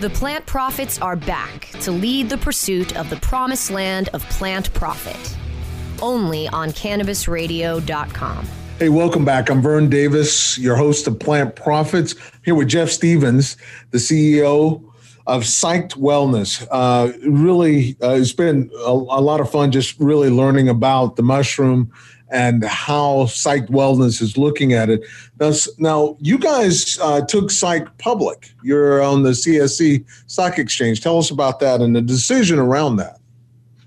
[0.00, 4.72] The plant profits are back to lead the pursuit of the promised land of plant
[4.72, 5.36] profit.
[6.00, 8.46] Only on cannabisradio.com.
[8.78, 9.50] Hey, welcome back.
[9.50, 13.56] I'm Vern Davis, your host of Plant Profits, here with Jeff Stevens,
[13.90, 14.84] the CEO
[15.26, 16.64] of Psyched Wellness.
[16.70, 21.24] Uh, really, uh, it's been a, a, lot of fun just really learning about the
[21.24, 21.92] mushroom
[22.30, 25.04] and how Psyched Wellness is looking at it.
[25.40, 28.52] Now, now you guys uh, took Psych public.
[28.62, 31.00] You're on the CSE Stock Exchange.
[31.00, 33.18] Tell us about that and the decision around that.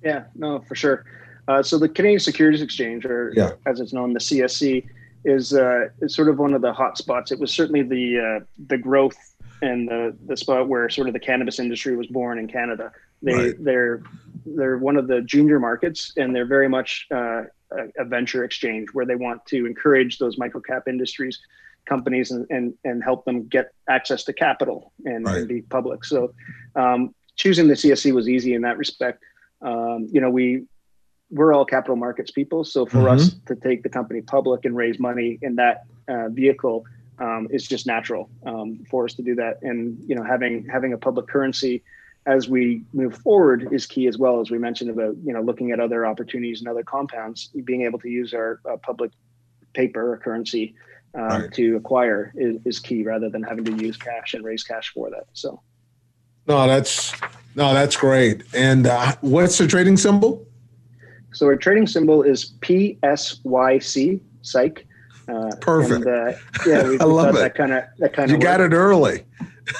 [0.04, 1.06] Yeah, no, for sure.
[1.47, 3.51] Uh, so the Canadian Securities Exchange, or yeah.
[3.65, 4.88] as it's known, the CSE,
[5.23, 7.32] is uh, is sort of one of the hot spots.
[7.32, 9.17] It was certainly the uh, the growth
[9.62, 12.91] and the the spot where sort of the cannabis industry was born in Canada.
[13.21, 13.63] They right.
[13.63, 14.01] they're
[14.45, 18.89] they're one of the junior markets, and they're very much uh, a, a, venture exchange
[18.93, 21.39] where they want to encourage those microcap industries
[21.86, 25.38] companies and, and and help them get access to capital and, right.
[25.38, 26.05] and be public.
[26.05, 26.34] So
[26.75, 29.23] um, choosing the CSE was easy in that respect.
[29.62, 30.65] Um, you know, we
[31.29, 32.63] we're all capital markets people.
[32.63, 33.15] So for mm-hmm.
[33.15, 36.86] us to take the company public and raise money in that uh, vehicle
[37.19, 39.62] um, is just natural um, for us to do that.
[39.62, 41.84] And you know, having having a public currency
[42.25, 45.71] as we move forward is key as well as we mentioned about you know looking
[45.71, 47.49] at other opportunities and other compounds.
[47.63, 49.12] Being able to use our uh, public
[49.73, 50.75] paper or currency
[51.15, 51.53] um, right.
[51.53, 55.10] to acquire is, is key rather than having to use cash and raise cash for
[55.10, 55.25] that.
[55.34, 55.62] So.
[56.47, 57.13] No, that's
[57.55, 58.43] no, that's great.
[58.53, 60.45] And uh, what's the trading symbol?
[61.34, 64.88] So our trading symbol is PSYC, psych.
[65.27, 66.05] Uh, Perfect.
[66.05, 67.39] And, uh, yeah, we, I love it.
[67.39, 68.36] That kind of that kind of.
[68.36, 69.23] You got it early.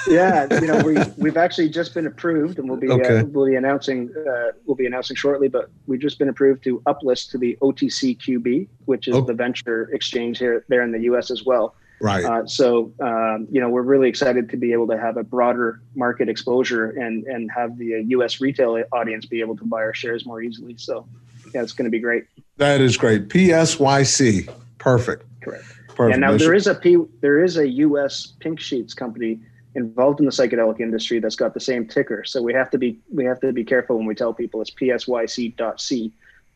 [0.06, 3.18] Yeah, you know, we we've actually just been approved, and we'll be uh, okay.
[3.18, 5.48] uh, we'll be announcing uh, we'll be announcing shortly.
[5.48, 9.20] But we've just been approved to uplist to the OTCQB, which is oh.
[9.22, 11.30] the venture exchange here there in the U.S.
[11.30, 11.74] as well.
[12.00, 12.24] Right.
[12.24, 15.82] Uh, so um, you know, we're really excited to be able to have a broader
[15.94, 18.40] market exposure and and have the U.S.
[18.40, 20.74] Uh, retail audience be able to buy our shares more easily.
[20.78, 21.06] So
[21.54, 22.24] yeah, it's going to be great.
[22.56, 23.28] That is great.
[23.28, 24.52] PSYC.
[24.78, 25.24] Perfect.
[25.42, 25.64] Correct.
[25.88, 26.14] Perfect.
[26.14, 28.32] And now there is a P, there is a U.S.
[28.40, 29.40] pink sheets company
[29.74, 32.24] involved in the psychedelic industry that's got the same ticker.
[32.24, 34.70] So we have to be we have to be careful when we tell people it's
[34.70, 36.12] PSYC.C.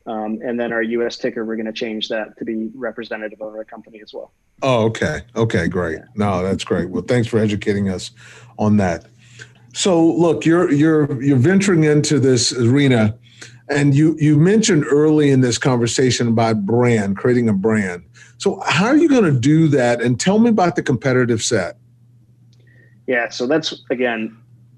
[0.07, 1.17] Um, and then our U.S.
[1.17, 4.33] ticker, we're going to change that to be representative of our company as well.
[4.63, 5.23] Oh, okay.
[5.35, 5.99] Okay, great.
[5.99, 6.05] Yeah.
[6.15, 6.91] No, that's great.
[6.91, 8.13] Well, thanks for educating us
[8.57, 9.07] on that.
[9.75, 13.19] So, look, you're you're you're venturing into this arena
[13.69, 18.05] and you you mentioned early in this conversation about brand, creating a brand.
[18.39, 20.01] So how are you going to do that?
[20.01, 21.79] And tell me about the competitive set.
[23.07, 24.37] Yeah, so that's again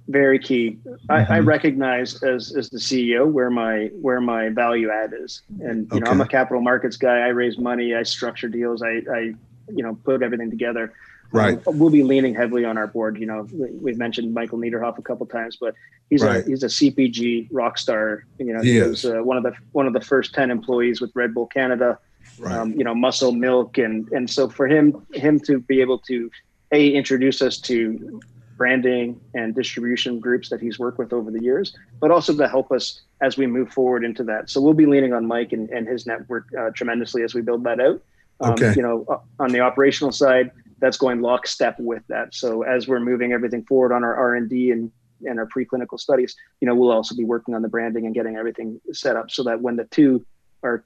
[0.09, 0.79] very key.
[0.85, 1.13] Mm-hmm.
[1.13, 1.49] I, I, mm-hmm.
[1.49, 6.01] recognize as as the CEO where my where my value add is, and you okay.
[6.01, 7.19] know I'm a capital markets guy.
[7.19, 9.35] I raise money, I structure deals, I I
[9.69, 10.93] you know put everything together.
[11.31, 11.67] Right.
[11.67, 13.19] Um, we'll be leaning heavily on our board.
[13.19, 15.75] You know, we've mentioned Michael Niederhoff a couple times, but
[16.09, 16.43] he's right.
[16.43, 18.25] a he's a CPG rock star.
[18.39, 21.01] You know, he, he was uh, one of the one of the first ten employees
[21.01, 21.99] with Red Bull Canada.
[22.39, 22.57] Right.
[22.57, 26.31] Um, you know, muscle milk, and and so for him him to be able to
[26.73, 28.21] a introduce us to
[28.57, 32.73] branding and distribution groups that he's worked with over the years, but also to help
[32.73, 34.51] us as we move forward into that.
[34.51, 37.65] So we'll be leaning on Mike and, and his network uh, tremendously as we build
[37.65, 38.03] that out.
[38.41, 38.75] Um, okay.
[38.75, 40.51] You know, uh, on the operational side,
[40.81, 42.35] that's going lockstep with that.
[42.35, 44.91] So as we're moving everything forward on our R and D and
[45.27, 48.37] and our preclinical studies, you know, we'll also be working on the branding and getting
[48.37, 50.25] everything set up so that when the two
[50.63, 50.85] are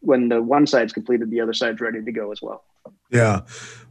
[0.00, 2.64] when the one side's completed, the other side's ready to go as well.
[3.10, 3.42] Yeah.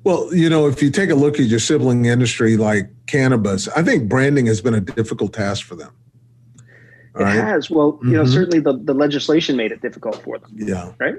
[0.03, 3.83] Well, you know, if you take a look at your sibling industry like cannabis, I
[3.83, 5.93] think branding has been a difficult task for them.
[7.15, 7.35] All it right?
[7.35, 7.69] has.
[7.69, 8.11] Well, you mm-hmm.
[8.15, 10.51] know, certainly the, the legislation made it difficult for them.
[10.55, 10.91] Yeah.
[10.99, 11.15] Right.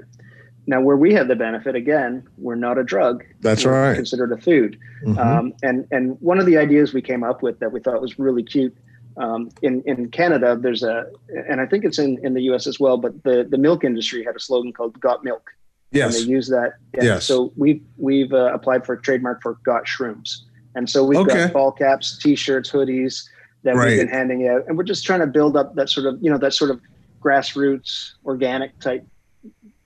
[0.67, 3.23] Now, where we have the benefit, again, we're not a drug.
[3.41, 3.95] That's we're right.
[3.95, 4.79] Considered a food.
[5.03, 5.19] Mm-hmm.
[5.19, 8.17] Um, and and one of the ideas we came up with that we thought was
[8.17, 8.75] really cute.
[9.17, 11.05] Um, in in Canada, there's a,
[11.47, 12.67] and I think it's in, in the U.S.
[12.67, 12.97] as well.
[12.97, 15.51] But the the milk industry had a slogan called "Got Milk."
[15.95, 16.17] Yes.
[16.17, 16.73] And they use that.
[16.93, 17.03] Yeah.
[17.03, 17.25] Yes.
[17.25, 20.41] So we've we've uh, applied for a trademark for "Got Shrooms,"
[20.75, 21.45] and so we've okay.
[21.45, 23.23] got ball caps, T-shirts, hoodies
[23.63, 23.87] that right.
[23.87, 26.29] we've been handing out, and we're just trying to build up that sort of you
[26.29, 26.81] know that sort of
[27.21, 29.05] grassroots organic type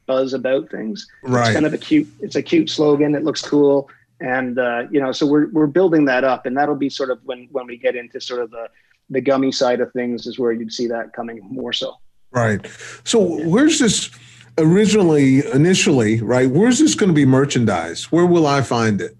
[0.06, 1.08] buzz about things.
[1.24, 1.48] Right.
[1.48, 2.08] It's kind of a cute.
[2.20, 3.16] It's a cute slogan.
[3.16, 6.76] It looks cool, and uh, you know, so we're we're building that up, and that'll
[6.76, 8.68] be sort of when when we get into sort of the
[9.10, 11.96] the gummy side of things is where you'd see that coming more so.
[12.32, 12.68] Right.
[13.04, 13.48] So yeah.
[13.48, 14.10] where's this
[14.58, 16.22] originally initially?
[16.22, 16.50] Right.
[16.50, 18.12] Where's this going to be merchandise?
[18.12, 19.16] Where will I find it?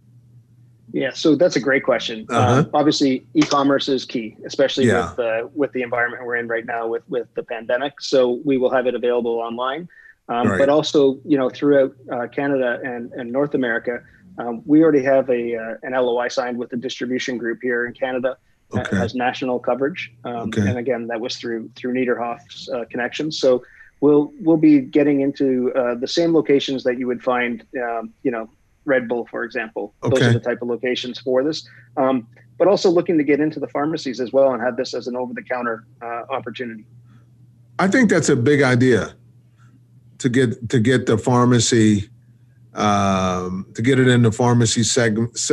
[0.92, 2.26] Yeah, so that's a great question.
[2.30, 2.62] Uh-huh.
[2.62, 5.12] Uh, obviously, e-commerce is key, especially yeah.
[5.12, 8.02] with uh, with the environment we're in right now with with the pandemic.
[8.02, 9.88] So we will have it available online
[10.30, 10.60] um, right.
[10.60, 14.02] but also you know throughout uh, Canada and, and North America.
[14.38, 17.94] Um, we already have a uh, an LOI signed with the distribution group here in
[17.94, 18.38] Canada
[18.72, 18.84] okay.
[18.84, 20.62] that has national coverage, um, okay.
[20.62, 23.40] and again that was through through Niederhoff's uh, connections.
[23.40, 23.64] So
[24.02, 28.32] we'll we'll be getting into uh, the same locations that you would find, um, you
[28.32, 28.50] know,
[28.86, 29.94] Red Bull, for example.
[30.04, 30.16] Okay.
[30.16, 31.68] Those are the type of locations for this.
[31.98, 35.08] Um, but also looking to get into the pharmacies as well and have this as
[35.08, 36.86] an over-the-counter uh, opportunity.
[37.80, 39.16] I think that's a big idea
[40.18, 42.10] to get to get the pharmacy
[42.74, 45.50] um, to get it in the pharmacy segment.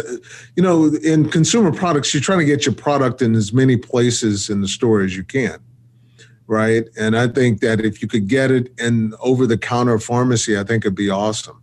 [0.56, 4.50] You know, in consumer products, you're trying to get your product in as many places
[4.50, 5.58] in the store as you can,
[6.46, 6.84] right?
[6.98, 10.64] And I think that if you could get it in over the counter pharmacy, I
[10.64, 11.60] think it'd be awesome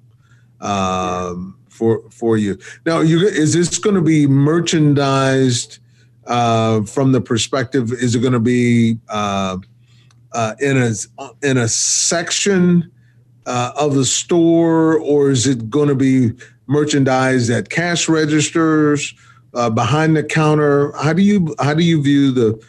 [0.61, 2.57] um, for for you.
[2.85, 5.79] Now, you is this going to be merchandised
[6.27, 7.91] uh, from the perspective?
[7.91, 9.57] Is it going to be uh,
[10.31, 10.91] uh, in a
[11.41, 12.91] in a section?
[13.45, 16.31] uh, of the store, or is it going to be
[16.67, 19.13] merchandised at cash registers,
[19.53, 20.91] uh, behind the counter?
[20.93, 22.63] How do you how do you view the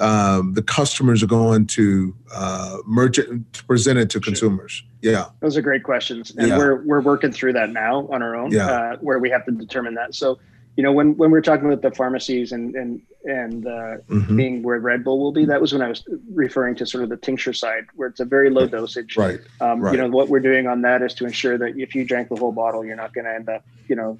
[0.00, 4.82] um, the customers are going to uh, merchant to present it to consumers?
[5.02, 6.58] Yeah, those are great questions, and yeah.
[6.58, 8.66] we're we're working through that now on our own, yeah.
[8.66, 10.14] uh, where we have to determine that.
[10.14, 10.38] So
[10.76, 14.36] you know, when when we are talking about the pharmacies and and and uh, mm-hmm.
[14.36, 17.10] being where Red Bull will be, that was when I was referring to sort of
[17.10, 19.16] the tincture side, where it's a very low dosage.
[19.16, 19.40] Right.
[19.60, 19.92] Um, right.
[19.92, 22.36] You know, what we're doing on that is to ensure that if you drank the
[22.36, 24.18] whole bottle, you're not going to end up, you know,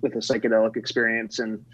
[0.00, 1.64] with a psychedelic experience and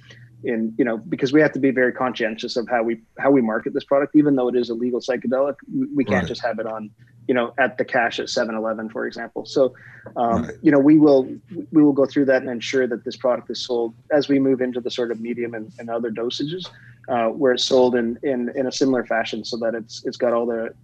[0.44, 3.40] in you know because we have to be very conscientious of how we how we
[3.40, 5.54] market this product even though it is a legal psychedelic
[5.94, 6.28] we can't right.
[6.28, 6.90] just have it on
[7.28, 9.74] you know at the cash at 7-eleven for example so
[10.16, 10.54] um, right.
[10.62, 11.24] you know we will
[11.70, 14.60] we will go through that and ensure that this product is sold as we move
[14.60, 16.68] into the sort of medium and, and other dosages
[17.08, 20.32] uh, where it's sold in, in in a similar fashion so that it's it's got
[20.32, 20.74] all the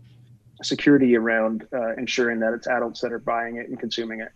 [0.62, 4.32] security around uh, ensuring that it's adults that are buying it and consuming it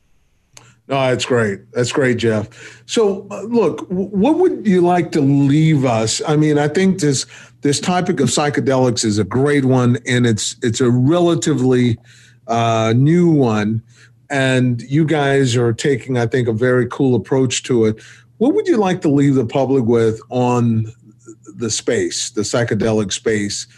[0.88, 1.60] no, that's great.
[1.72, 2.82] That's great, Jeff.
[2.86, 6.20] So, uh, look, what would you like to leave us?
[6.26, 7.24] I mean, I think this
[7.60, 11.98] this topic of psychedelics is a great one, and it's it's a relatively
[12.48, 13.80] uh, new one,
[14.28, 18.02] and you guys are taking, I think, a very cool approach to it.
[18.38, 20.86] What would you like to leave the public with on
[21.56, 23.68] the space, the psychedelic space?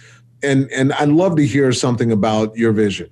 [0.42, 3.10] And and I'd love to hear something about your vision.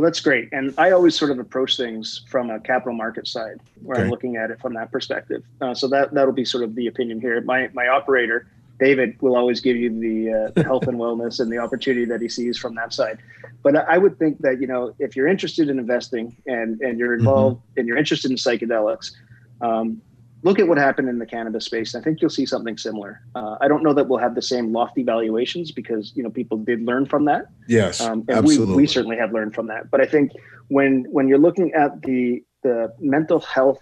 [0.00, 0.48] Well, that's great.
[0.50, 4.04] And I always sort of approach things from a capital market side, where okay.
[4.04, 5.42] I'm looking at it from that perspective.
[5.60, 7.38] Uh, so that that'll be sort of the opinion here.
[7.42, 8.46] My my operator,
[8.78, 12.22] David, will always give you the, uh, the health and wellness and the opportunity that
[12.22, 13.18] he sees from that side.
[13.62, 17.12] But I would think that you know if you're interested in investing and and you're
[17.12, 17.80] involved mm-hmm.
[17.80, 19.12] and you're interested in psychedelics,
[19.60, 20.00] um,
[20.42, 21.94] look at what happened in the cannabis space.
[21.94, 23.20] I think you'll see something similar.
[23.34, 26.58] Uh, I don't know that we'll have the same lofty valuations because you know people
[26.58, 27.46] did learn from that.
[27.68, 28.74] Yes, um, and absolutely.
[28.74, 29.90] We, we certainly have learned from that.
[29.90, 30.32] But I think
[30.68, 33.80] when when you're looking at the the mental health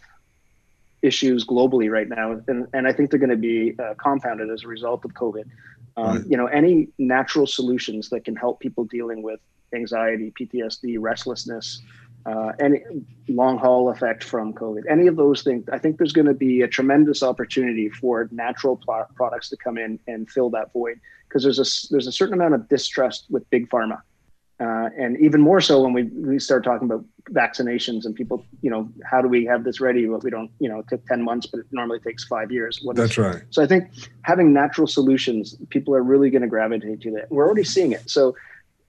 [1.02, 4.64] issues globally right now, and, and I think they're going to be uh, compounded as
[4.64, 5.44] a result of COVID.
[5.96, 6.26] Um, right.
[6.28, 9.40] You know, any natural solutions that can help people dealing with
[9.74, 11.82] anxiety, PTSD, restlessness,
[12.26, 12.82] uh, any
[13.28, 16.62] long haul effect from COVID, any of those things, I think there's going to be
[16.62, 21.42] a tremendous opportunity for natural pl- products to come in and fill that void because
[21.42, 24.00] there's a there's a certain amount of distrust with big pharma,
[24.60, 28.70] uh, and even more so when we we start talking about vaccinations and people, you
[28.70, 30.06] know, how do we have this ready?
[30.06, 32.80] But we don't, you know, it took ten months, but it normally takes five years.
[32.82, 33.42] What That's is, right.
[33.50, 33.90] So I think
[34.22, 37.30] having natural solutions, people are really going to gravitate to that.
[37.30, 38.08] We're already seeing it.
[38.08, 38.34] So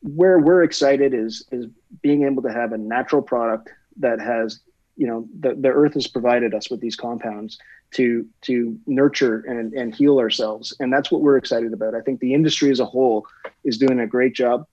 [0.01, 1.67] where we're excited is is
[2.01, 4.61] being able to have a natural product that has
[4.95, 7.57] you know the, the earth has provided us with these compounds
[7.91, 10.75] to to nurture and, and heal ourselves.
[10.79, 11.95] And that's what we're excited about.
[11.95, 13.25] I think the industry as a whole
[13.63, 14.65] is doing a great job.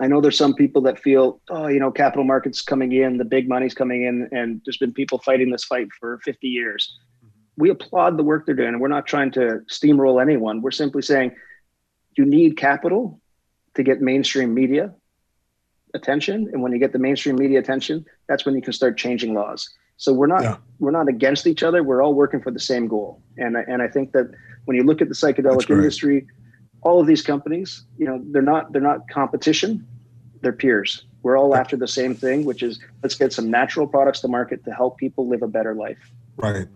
[0.00, 3.24] I know there's some people that feel oh you know capital markets coming in the
[3.24, 6.98] big money's coming in and there's been people fighting this fight for 50 years.
[7.56, 8.70] We applaud the work they're doing.
[8.70, 10.62] And we're not trying to steamroll anyone.
[10.62, 11.32] We're simply saying
[12.16, 13.20] you need capital
[13.74, 14.94] to get mainstream media
[15.94, 16.48] attention.
[16.52, 19.68] And when you get the mainstream media attention that's when you can start changing laws.
[19.96, 20.56] So we're not yeah.
[20.80, 21.82] we're not against each other.
[21.82, 23.22] We're all working for the same goal.
[23.36, 24.30] And and i think that
[24.64, 26.26] when you look at the psychedelic industry
[26.82, 29.86] all of these companies you know they're not they're not competition.
[30.40, 31.06] They're peers.
[31.22, 34.64] We're all after the same thing which is let's get some natural products to market
[34.64, 36.66] to help people live a better life Right.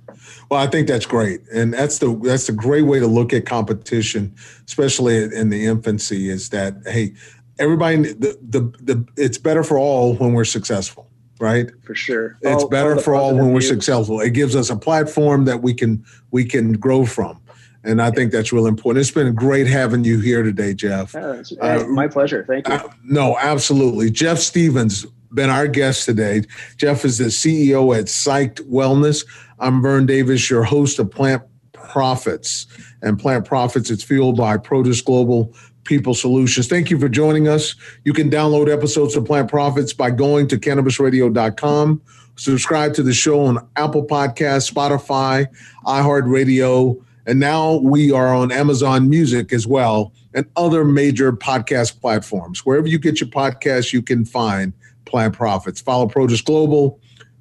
[0.51, 3.45] Well, I think that's great, and that's the that's a great way to look at
[3.45, 4.35] competition,
[4.67, 6.31] especially in the infancy.
[6.31, 7.15] Is that hey,
[7.59, 11.11] everybody the the, the it's better for all when we're successful,
[11.41, 11.71] right?
[11.85, 14.21] For sure, it's all, better all for all when we're successful.
[14.21, 17.41] It gives us a platform that we can we can grow from.
[17.85, 19.01] And I think that's really important.
[19.01, 21.15] It's been great having you here today, Jeff.
[21.15, 22.45] Uh, my pleasure.
[22.47, 22.75] Thank you.
[22.75, 24.11] Uh, no, absolutely.
[24.11, 26.43] Jeff Stevens been our guest today.
[26.77, 29.27] Jeff is the CEO at Psyched Wellness.
[29.59, 32.67] I'm Vern Davis, your host of Plant Profits.
[33.03, 35.55] And Plant Profits, it's fueled by Protus Global
[35.85, 36.67] People Solutions.
[36.67, 37.75] Thank you for joining us.
[38.05, 42.03] You can download episodes of Plant Profits by going to cannabisradio.com.
[42.37, 45.49] Subscribe to the show on Apple Podcasts, Spotify,
[45.85, 52.65] iHeartRadio, And now we are on Amazon Music as well and other major podcast platforms.
[52.65, 54.73] Wherever you get your podcasts, you can find
[55.05, 55.79] Plant Profits.
[55.79, 56.99] Follow Protus Global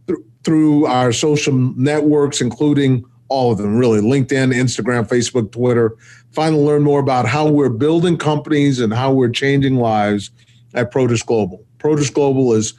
[0.08, 5.96] th- through our social networks, including all of them, really LinkedIn, Instagram, Facebook, Twitter.
[6.32, 10.32] Finally, learn more about how we're building companies and how we're changing lives
[10.74, 11.64] at Protus Global.
[11.80, 12.74] Protus Global is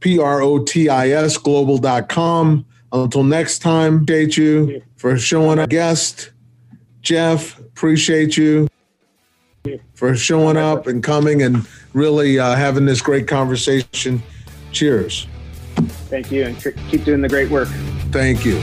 [0.00, 2.66] P R O T I S global.com.
[2.90, 6.32] Until next time, date you for showing a guest.
[7.08, 8.68] Jeff, appreciate you
[9.94, 14.22] for showing up and coming and really uh, having this great conversation.
[14.72, 15.26] Cheers.
[16.10, 17.68] Thank you, and keep doing the great work.
[18.12, 18.62] Thank you.